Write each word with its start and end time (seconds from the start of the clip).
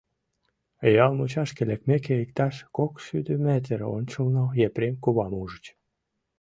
Ял 1.03 1.11
мучашке 1.17 1.63
лекмеке, 1.69 2.13
иктаж 2.23 2.55
кокшӱдӧ 2.75 3.33
метр 3.45 3.79
ончылно, 3.95 4.45
Епрем 4.67 4.95
кувам 5.03 5.33
ужыч. 5.41 5.65